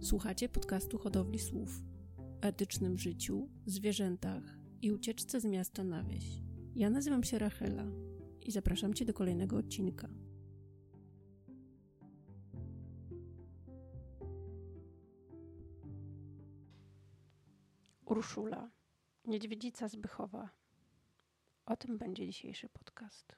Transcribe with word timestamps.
Słuchacie 0.00 0.48
podcastu 0.48 0.98
Hodowli 0.98 1.38
Słów 1.38 1.82
etycznym 2.40 2.98
życiu, 2.98 3.48
zwierzętach 3.66 4.42
i 4.82 4.92
ucieczce 4.92 5.40
z 5.40 5.44
miasta 5.44 5.84
na 5.84 6.02
wieś. 6.04 6.24
Ja 6.74 6.90
nazywam 6.90 7.24
się 7.24 7.38
Rachela 7.38 7.84
i 8.46 8.52
zapraszam 8.52 8.94
Cię 8.94 9.04
do 9.04 9.14
kolejnego 9.14 9.56
odcinka. 9.56 10.08
Urszula, 18.06 18.70
niedźwiedzica 19.24 19.86
Bychowa. 19.98 20.50
O 21.66 21.76
tym 21.76 21.98
będzie 21.98 22.26
dzisiejszy 22.26 22.68
podcast. 22.68 23.36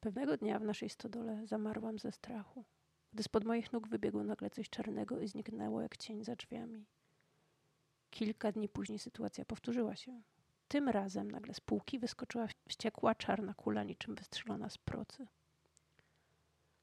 Pewnego 0.00 0.36
dnia 0.36 0.58
w 0.58 0.64
naszej 0.64 0.90
stodole 0.90 1.46
zamarłam 1.46 1.98
ze 1.98 2.12
strachu 2.12 2.64
gdy 3.14 3.22
spod 3.22 3.44
moich 3.44 3.72
nóg 3.72 3.88
wybiegło 3.88 4.24
nagle 4.24 4.50
coś 4.50 4.70
czarnego 4.70 5.20
i 5.20 5.28
zniknęło 5.28 5.80
jak 5.80 5.96
cień 5.96 6.24
za 6.24 6.36
drzwiami. 6.36 6.86
Kilka 8.10 8.52
dni 8.52 8.68
później 8.68 8.98
sytuacja 8.98 9.44
powtórzyła 9.44 9.96
się. 9.96 10.22
Tym 10.68 10.88
razem 10.88 11.30
nagle 11.30 11.54
z 11.54 11.60
półki 11.60 11.98
wyskoczyła 11.98 12.46
wściekła 12.68 13.14
czarna 13.14 13.54
kula 13.54 13.82
niczym 13.82 14.14
wystrzelona 14.14 14.70
z 14.70 14.78
procy. 14.78 15.26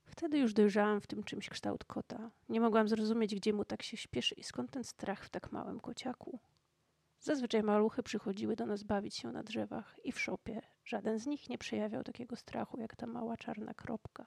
Wtedy 0.06 0.38
już 0.38 0.54
dojrzałam 0.54 1.02
w 1.02 1.08
tym 1.08 1.24
czymś 1.24 1.50
kształt 1.50 1.86
kota. 1.86 2.32
Nie 2.50 2.62
mogłam 2.62 2.88
zrozumieć, 2.88 3.36
gdzie 3.36 3.54
mu 3.54 3.66
tak 3.66 3.84
się 3.84 3.98
śpieszy 3.98 4.36
i 4.36 4.44
skąd 4.44 4.72
ten 4.72 4.84
strach 4.84 5.26
w 5.26 5.30
tak 5.30 5.52
małym 5.52 5.80
kociaku. 5.80 6.40
Zazwyczaj 7.20 7.64
maluchy 7.64 8.04
przychodziły 8.04 8.56
do 8.56 8.66
nas 8.66 8.84
bawić 8.84 9.16
się 9.16 9.32
na 9.32 9.44
drzewach 9.44 10.00
i 10.04 10.12
w 10.12 10.20
szopie. 10.20 10.62
Żaden 10.86 11.20
z 11.20 11.28
nich 11.28 11.50
nie 11.50 11.58
przejawiał 11.58 12.04
takiego 12.04 12.36
strachu 12.36 12.80
jak 12.80 12.96
ta 12.96 13.08
mała 13.08 13.38
czarna 13.38 13.74
kropka. 13.74 14.26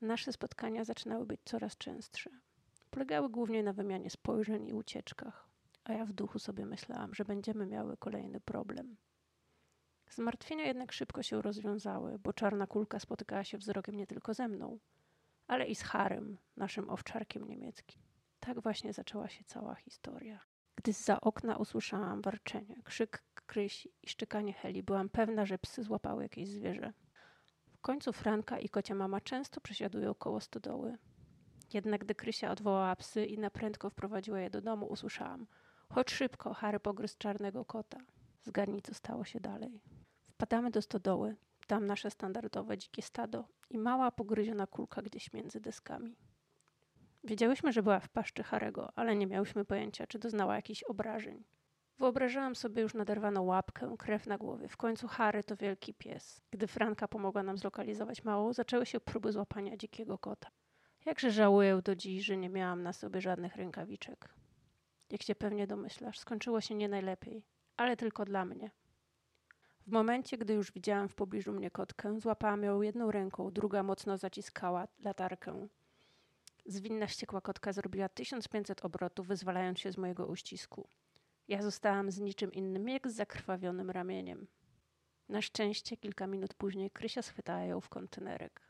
Nasze 0.00 0.32
spotkania 0.32 0.84
zaczynały 0.84 1.26
być 1.26 1.40
coraz 1.44 1.76
częstsze. 1.76 2.30
Polegały 2.90 3.28
głównie 3.28 3.62
na 3.62 3.72
wymianie 3.72 4.10
spojrzeń 4.10 4.68
i 4.68 4.72
ucieczkach, 4.72 5.48
a 5.84 5.92
ja 5.92 6.04
w 6.04 6.12
duchu 6.12 6.38
sobie 6.38 6.66
myślałam, 6.66 7.14
że 7.14 7.24
będziemy 7.24 7.66
miały 7.66 7.96
kolejny 7.96 8.40
problem. 8.40 8.96
Zmartwienia 10.10 10.64
jednak 10.64 10.92
szybko 10.92 11.22
się 11.22 11.42
rozwiązały, 11.42 12.18
bo 12.18 12.32
czarna 12.32 12.66
kulka 12.66 13.00
spotykała 13.00 13.44
się 13.44 13.58
wzrokiem 13.58 13.96
nie 13.96 14.06
tylko 14.06 14.34
ze 14.34 14.48
mną, 14.48 14.78
ale 15.46 15.66
i 15.66 15.74
z 15.74 15.82
Harem, 15.82 16.38
naszym 16.56 16.90
owczarkiem 16.90 17.48
niemieckim. 17.48 18.02
Tak 18.40 18.60
właśnie 18.60 18.92
zaczęła 18.92 19.28
się 19.28 19.44
cała 19.44 19.74
historia. 19.74 20.40
Gdy 20.76 20.92
za 20.92 21.20
okna 21.20 21.56
usłyszałam 21.56 22.22
warczenie, 22.22 22.82
krzyk 22.84 23.22
Krysi 23.46 23.92
i 24.02 24.08
szczekanie 24.08 24.52
Heli, 24.52 24.82
byłam 24.82 25.08
pewna, 25.08 25.46
że 25.46 25.58
psy 25.58 25.82
złapały 25.82 26.22
jakieś 26.22 26.48
zwierzę 26.48 26.92
końcu 27.86 28.12
Franka 28.12 28.58
i 28.58 28.68
kocia 28.68 28.94
mama 28.94 29.20
często 29.20 29.60
przesiadują 29.60 30.14
koło 30.14 30.40
stodoły. 30.40 30.98
Jednak 31.72 32.04
gdy 32.04 32.14
Krysia 32.14 32.50
odwołała 32.50 32.96
psy 32.96 33.24
i 33.24 33.38
na 33.38 33.50
prędko 33.50 33.90
wprowadziła 33.90 34.40
je 34.40 34.50
do 34.50 34.60
domu, 34.60 34.86
usłyszałam 34.86 35.46
Chodź 35.88 36.10
szybko, 36.10 36.54
Harry 36.54 36.80
pogryzł 36.80 37.14
czarnego 37.18 37.64
kota. 37.64 37.98
Zgadnij, 38.42 38.82
co 38.82 38.94
stało 38.94 39.24
się 39.24 39.40
dalej. 39.40 39.80
Wpadamy 40.28 40.70
do 40.70 40.82
stodoły, 40.82 41.36
tam 41.66 41.86
nasze 41.86 42.10
standardowe 42.10 42.78
dzikie 42.78 43.02
stado 43.02 43.48
i 43.70 43.78
mała 43.78 44.10
pogryziona 44.10 44.66
kulka 44.66 45.02
gdzieś 45.02 45.32
między 45.32 45.60
deskami. 45.60 46.16
Wiedziałyśmy, 47.24 47.72
że 47.72 47.82
była 47.82 48.00
w 48.00 48.08
paszczy 48.08 48.42
Harego, 48.42 48.92
ale 48.96 49.16
nie 49.16 49.26
miałyśmy 49.26 49.64
pojęcia, 49.64 50.06
czy 50.06 50.18
doznała 50.18 50.56
jakichś 50.56 50.82
obrażeń. 50.82 51.44
Wyobrażałam 51.98 52.54
sobie 52.54 52.82
już 52.82 52.94
naderwaną 52.94 53.42
łapkę, 53.42 53.94
krew 53.98 54.26
na 54.26 54.38
głowie. 54.38 54.68
W 54.68 54.76
końcu 54.76 55.08
Harry 55.08 55.44
to 55.44 55.56
wielki 55.56 55.94
pies. 55.94 56.42
Gdy 56.50 56.66
Franka 56.66 57.08
pomogła 57.08 57.42
nam 57.42 57.58
zlokalizować 57.58 58.24
małą, 58.24 58.52
zaczęły 58.52 58.86
się 58.86 59.00
próby 59.00 59.32
złapania 59.32 59.76
dzikiego 59.76 60.18
kota. 60.18 60.50
Jakże 61.04 61.30
żałuję 61.30 61.80
do 61.84 61.96
dziś, 61.96 62.24
że 62.24 62.36
nie 62.36 62.48
miałam 62.48 62.82
na 62.82 62.92
sobie 62.92 63.20
żadnych 63.20 63.56
rękawiczek. 63.56 64.28
Jak 65.10 65.22
się 65.22 65.34
pewnie 65.34 65.66
domyślasz, 65.66 66.18
skończyło 66.18 66.60
się 66.60 66.74
nie 66.74 66.88
najlepiej, 66.88 67.44
ale 67.76 67.96
tylko 67.96 68.24
dla 68.24 68.44
mnie. 68.44 68.70
W 69.86 69.90
momencie, 69.90 70.38
gdy 70.38 70.54
już 70.54 70.72
widziałam 70.72 71.08
w 71.08 71.14
pobliżu 71.14 71.52
mnie 71.52 71.70
kotkę, 71.70 72.20
złapałam 72.20 72.62
ją 72.62 72.82
jedną 72.82 73.10
ręką, 73.10 73.50
druga 73.50 73.82
mocno 73.82 74.16
zaciskała 74.16 74.88
latarkę. 74.98 75.68
Zwinna 76.66 77.06
wściekła 77.06 77.40
kotka 77.40 77.72
zrobiła 77.72 78.08
1500 78.08 78.84
obrotów, 78.84 79.26
wyzwalając 79.26 79.80
się 79.80 79.92
z 79.92 79.98
mojego 79.98 80.26
uścisku. 80.26 80.88
Ja 81.48 81.62
zostałam 81.62 82.10
z 82.10 82.18
niczym 82.18 82.52
innym 82.52 82.88
jak 82.88 83.10
z 83.10 83.14
zakrwawionym 83.14 83.90
ramieniem. 83.90 84.46
Na 85.28 85.42
szczęście 85.42 85.96
kilka 85.96 86.26
minut 86.26 86.54
później 86.54 86.90
Krysia 86.90 87.22
schwytała 87.22 87.60
ją 87.62 87.80
w 87.80 87.88
kontenerek. 87.88 88.60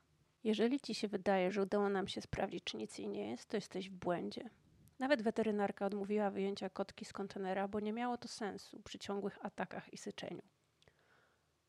Jeżeli 0.45 0.81
ci 0.81 0.95
się 0.95 1.09
wydaje, 1.09 1.51
że 1.51 1.63
udało 1.63 1.89
nam 1.89 2.09
się 2.09 2.21
sprawdzić, 2.21 2.65
czy 2.65 2.77
nic 2.77 2.99
jej 2.99 3.09
nie 3.09 3.31
jest, 3.31 3.49
to 3.49 3.57
jesteś 3.57 3.91
w 3.91 3.95
błędzie. 3.95 4.51
Nawet 4.99 5.23
weterynarka 5.23 5.87
odmówiła 5.87 6.31
wyjęcia 6.31 6.71
kotki 6.71 7.05
z 7.05 7.13
kontenera, 7.13 7.69
bo 7.69 7.81
nie 7.81 7.93
miało 7.93 8.19
to 8.19 8.29
sensu 8.29 8.83
przy 8.83 8.99
ciągłych 8.99 9.45
atakach 9.45 9.93
i 9.93 9.99
syczeniu. 9.99 10.43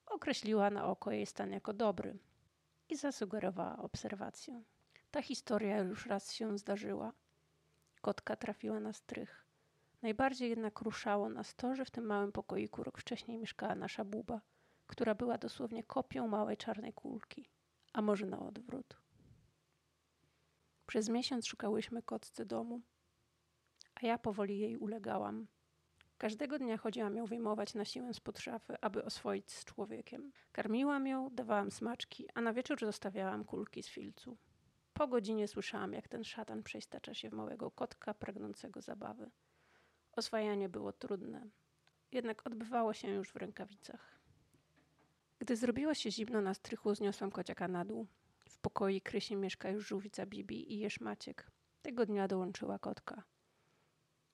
Określiła 0.05 0.69
na 0.69 0.85
oko 0.85 1.11
jej 1.11 1.25
stan 1.25 1.51
jako 1.51 1.73
dobry 1.73 2.17
i 2.89 2.95
zasugerowała 2.95 3.77
obserwację. 3.77 4.63
Ta 5.11 5.21
historia 5.21 5.77
już 5.77 6.05
raz 6.05 6.33
się 6.33 6.57
zdarzyła. 6.57 7.13
Kotka 8.01 8.35
trafiła 8.35 8.79
na 8.79 8.93
strych. 8.93 9.46
Najbardziej 10.01 10.49
jednak 10.49 10.81
ruszało 10.81 11.29
nas 11.29 11.55
to, 11.55 11.75
że 11.75 11.85
w 11.85 11.91
tym 11.91 12.05
małym 12.05 12.31
pokoiku 12.31 12.83
rok 12.83 12.97
wcześniej 12.97 13.37
mieszkała 13.37 13.75
nasza 13.75 14.05
buba, 14.05 14.41
która 14.87 15.15
była 15.15 15.37
dosłownie 15.37 15.83
kopią 15.83 16.27
małej 16.27 16.57
czarnej 16.57 16.93
kulki, 16.93 17.49
a 17.93 18.01
może 18.01 18.25
na 18.25 18.39
odwrót. 18.39 18.97
Przez 20.85 21.09
miesiąc 21.09 21.47
szukałyśmy 21.47 22.01
kotce 22.01 22.45
domu, 22.45 22.81
a 23.95 24.05
ja 24.07 24.17
powoli 24.17 24.59
jej 24.59 24.77
ulegałam. 24.77 25.47
Każdego 26.17 26.59
dnia 26.59 26.77
chodziłam 26.77 27.15
ją 27.15 27.25
wyjmować 27.25 27.73
na 27.73 27.85
siłę 27.85 28.13
spod 28.13 28.39
szafy, 28.39 28.75
aby 28.81 29.03
oswoić 29.03 29.51
z 29.51 29.65
człowiekiem. 29.65 30.31
Karmiłam 30.51 31.07
ją, 31.07 31.29
dawałam 31.31 31.71
smaczki, 31.71 32.27
a 32.33 32.41
na 32.41 32.53
wieczór 32.53 32.79
zostawiałam 32.79 33.45
kulki 33.45 33.83
z 33.83 33.87
filcu. 33.87 34.37
Po 34.93 35.07
godzinie 35.07 35.47
słyszałam, 35.47 35.93
jak 35.93 36.07
ten 36.07 36.23
szatan 36.23 36.63
przestacza 36.63 37.13
się 37.13 37.29
w 37.29 37.33
małego 37.33 37.71
kotka 37.71 38.13
pragnącego 38.13 38.81
zabawy. 38.81 39.31
Oswajanie 40.17 40.69
było 40.69 40.93
trudne, 40.93 41.49
jednak 42.11 42.47
odbywało 42.47 42.93
się 42.93 43.07
już 43.07 43.29
w 43.29 43.35
rękawicach. 43.35 44.19
Gdy 45.39 45.55
zrobiło 45.55 45.93
się 45.93 46.11
zimno 46.11 46.41
na 46.41 46.53
strychu, 46.53 46.95
zniosłam 46.95 47.31
kociaka 47.31 47.67
na 47.67 47.85
dół. 47.85 48.07
W 48.49 48.59
pokoju 48.59 48.99
Krysi 49.03 49.35
mieszka 49.35 49.69
już 49.69 49.87
żółwica 49.87 50.25
Bibi 50.25 50.73
i 50.73 50.79
jesz 50.79 50.99
Maciek. 50.99 51.51
Tego 51.81 52.05
dnia 52.05 52.27
dołączyła 52.27 52.79
kotka. 52.79 53.23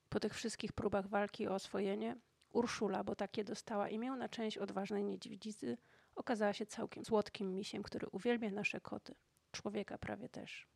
Po 0.08 0.20
tych 0.20 0.34
wszystkich 0.34 0.72
próbach 0.72 1.08
walki 1.08 1.48
o 1.48 1.54
oswojenie, 1.54 2.16
Urszula, 2.52 3.04
bo 3.04 3.16
takie 3.16 3.44
dostała 3.44 3.88
imię 3.88 4.10
na 4.10 4.28
część 4.28 4.58
odważnej 4.58 5.04
niedźwiedzicy, 5.04 5.78
okazała 6.14 6.52
się 6.52 6.66
całkiem 6.66 7.04
słodkim 7.04 7.54
misiem, 7.54 7.82
który 7.82 8.06
uwielbia 8.08 8.50
nasze 8.50 8.80
koty. 8.80 9.14
Człowieka 9.52 9.98
prawie 9.98 10.28
też. 10.28 10.66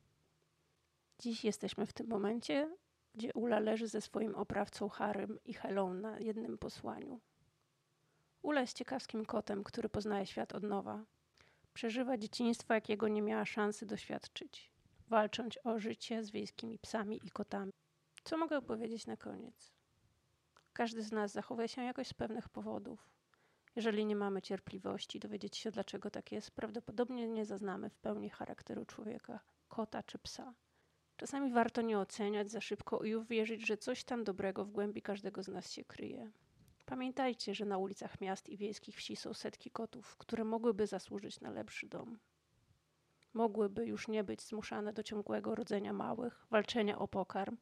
Dziś 1.18 1.44
jesteśmy 1.44 1.86
w 1.86 1.92
tym 1.92 2.06
momencie, 2.06 2.76
gdzie 3.14 3.32
Ula 3.32 3.58
leży 3.58 3.88
ze 3.88 4.00
swoim 4.00 4.34
oprawcą 4.34 4.88
Harym 4.88 5.38
i 5.44 5.54
Helą 5.54 5.94
na 5.94 6.18
jednym 6.18 6.58
posłaniu. 6.58 7.20
Ula 8.42 8.60
jest 8.60 8.76
ciekawskim 8.76 9.26
kotem, 9.26 9.64
który 9.64 9.88
poznaje 9.88 10.26
świat 10.26 10.54
od 10.54 10.62
nowa. 10.62 11.04
Przeżywa 11.74 12.18
dzieciństwo, 12.18 12.74
jakiego 12.74 13.08
nie 13.08 13.22
miała 13.22 13.44
szansy 13.44 13.86
doświadczyć. 13.86 14.70
Walcząc 15.08 15.58
o 15.64 15.78
życie 15.78 16.24
z 16.24 16.30
wiejskimi 16.30 16.78
psami 16.78 17.20
i 17.24 17.30
kotami. 17.30 17.72
Co 18.24 18.36
mogę 18.36 18.62
powiedzieć 18.62 19.06
na 19.06 19.16
koniec? 19.16 19.72
Każdy 20.72 21.02
z 21.02 21.12
nas 21.12 21.32
zachowuje 21.32 21.68
się 21.68 21.82
jakoś 21.82 22.08
z 22.08 22.14
pewnych 22.14 22.48
powodów. 22.48 23.10
Jeżeli 23.76 24.06
nie 24.06 24.16
mamy 24.16 24.42
cierpliwości 24.42 25.20
dowiedzieć 25.20 25.56
się, 25.56 25.70
dlaczego 25.70 26.10
tak 26.10 26.32
jest, 26.32 26.50
prawdopodobnie 26.50 27.28
nie 27.28 27.44
zaznamy 27.44 27.90
w 27.90 27.96
pełni 27.96 28.30
charakteru 28.30 28.84
człowieka, 28.84 29.40
kota 29.68 30.02
czy 30.02 30.18
psa. 30.18 30.54
Czasami 31.18 31.52
warto 31.52 31.82
nie 31.82 31.98
oceniać 31.98 32.50
za 32.50 32.60
szybko 32.60 33.04
i 33.04 33.14
uwierzyć, 33.14 33.66
że 33.66 33.76
coś 33.76 34.04
tam 34.04 34.24
dobrego 34.24 34.64
w 34.64 34.70
głębi 34.70 35.02
każdego 35.02 35.42
z 35.42 35.48
nas 35.48 35.72
się 35.72 35.84
kryje. 35.84 36.30
Pamiętajcie, 36.86 37.54
że 37.54 37.64
na 37.64 37.78
ulicach 37.78 38.20
miast 38.20 38.48
i 38.48 38.56
wiejskich 38.56 38.96
wsi 38.96 39.16
są 39.16 39.34
setki 39.34 39.70
kotów, 39.70 40.16
które 40.16 40.44
mogłyby 40.44 40.86
zasłużyć 40.86 41.40
na 41.40 41.50
lepszy 41.50 41.88
dom. 41.88 42.18
Mogłyby 43.34 43.86
już 43.86 44.08
nie 44.08 44.24
być 44.24 44.42
zmuszane 44.42 44.92
do 44.92 45.02
ciągłego 45.02 45.54
rodzenia 45.54 45.92
małych, 45.92 46.46
walczenia 46.50 46.98
o 46.98 47.08
pokarm 47.08 47.56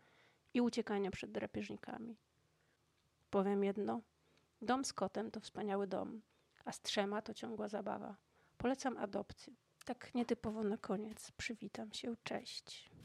i 0.55 0.61
uciekania 0.61 1.11
przed 1.11 1.33
drapieżnikami. 1.33 2.17
Powiem 3.31 3.65
jedno: 3.65 4.01
dom 4.63 4.85
z 4.85 4.93
kotem 4.93 5.31
to 5.31 5.41
wspaniały 5.41 5.87
dom, 5.87 6.23
a 6.65 6.73
z 6.73 6.81
trzema 6.81 7.23
to 7.23 7.35
ciągła 7.35 7.69
zabawa. 7.69 8.17
Polecam 8.59 8.97
adopcję. 8.97 9.55
Tak 9.85 10.15
nietypowo 10.15 10.63
na 10.63 10.79
koniec 10.79 11.31
przywitam 11.31 11.93
się. 11.93 12.17
Cześć. 12.25 12.96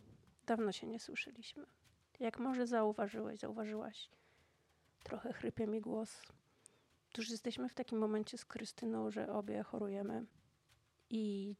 Dawno 0.51 0.71
się 0.71 0.87
nie 0.87 0.99
słyszeliśmy. 0.99 1.65
Jak 2.19 2.39
może 2.39 2.67
zauważyłeś, 2.67 3.39
zauważyłaś, 3.39 4.09
trochę 5.03 5.33
chrypie 5.33 5.67
mi 5.67 5.81
głos. 5.81 6.21
Tuż 7.11 7.29
jesteśmy 7.29 7.69
w 7.69 7.73
takim 7.73 7.99
momencie 7.99 8.37
z 8.37 8.45
Krystyną, 8.45 9.11
że 9.11 9.33
obie 9.33 9.63
chorujemy 9.63 10.25
i 11.09 11.55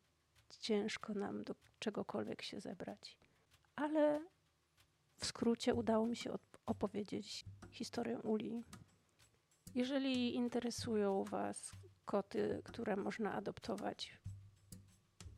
ciężko 0.49 1.13
nam 1.13 1.43
do 1.43 1.55
czegokolwiek 1.79 2.41
się 2.41 2.59
zebrać. 2.59 3.17
Ale 3.75 4.25
W 5.17 5.25
skrócie 5.25 5.73
udało 5.73 6.07
mi 6.07 6.15
się 6.15 6.33
opowiedzieć 6.65 7.45
historię 7.69 8.19
Uli. 8.19 8.63
Jeżeli 9.75 10.35
interesują 10.35 11.23
Was 11.23 11.71
koty, 12.05 12.61
które 12.65 12.95
można 12.95 13.33
adoptować, 13.33 14.19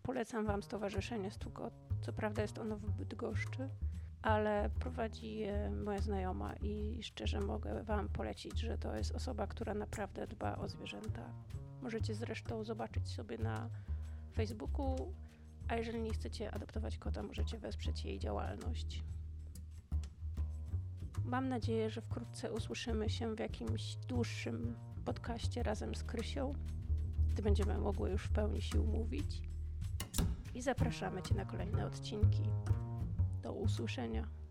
polecam 0.03 0.45
Wam 0.45 0.63
Stowarzyszenie 0.63 1.31
Stukot. 1.31 1.92
Co 2.05 2.13
prawda 2.13 2.41
jest 2.41 2.57
ono 2.57 2.77
w 2.77 2.91
Bydgoszczy, 2.91 3.69
ale 4.21 4.69
prowadzi 4.79 5.35
je 5.35 5.69
moja 5.69 6.01
znajoma 6.01 6.53
i 6.53 7.03
szczerze 7.03 7.39
mogę 7.39 7.83
Wam 7.83 8.09
polecić, 8.09 8.59
że 8.59 8.77
to 8.77 8.95
jest 8.95 9.15
osoba, 9.15 9.47
która 9.47 9.73
naprawdę 9.73 10.27
dba 10.27 10.55
o 10.55 10.67
zwierzęta. 10.67 11.29
Możecie 11.81 12.15
zresztą 12.15 12.63
zobaczyć 12.63 13.09
sobie 13.09 13.37
na 13.37 13.69
Facebooku, 14.35 15.13
a 15.67 15.75
jeżeli 15.75 16.01
nie 16.01 16.13
chcecie 16.13 16.51
adoptować 16.51 16.97
kota, 16.97 17.23
możecie 17.23 17.57
wesprzeć 17.57 18.05
jej 18.05 18.19
działalność. 18.19 19.03
Mam 21.25 21.49
nadzieję, 21.49 21.89
że 21.89 22.01
wkrótce 22.01 22.51
usłyszymy 22.51 23.09
się 23.09 23.35
w 23.35 23.39
jakimś 23.39 23.95
dłuższym 23.95 24.75
podcaście 25.05 25.63
razem 25.63 25.95
z 25.95 26.03
Krysią, 26.03 26.53
gdy 27.29 27.41
będziemy 27.41 27.77
mogły 27.77 28.09
już 28.09 28.23
w 28.23 28.31
pełni 28.31 28.61
sił 28.61 28.83
mówić. 28.85 29.41
I 30.55 30.61
zapraszamy 30.61 31.21
Cię 31.21 31.35
na 31.35 31.45
kolejne 31.45 31.85
odcinki. 31.85 32.43
Do 33.41 33.53
usłyszenia. 33.53 34.42